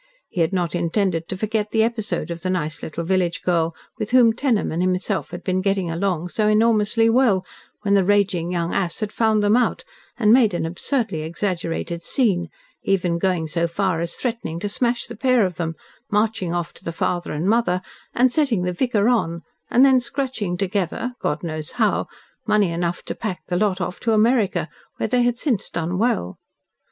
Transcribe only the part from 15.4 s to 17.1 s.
of them, marching off to the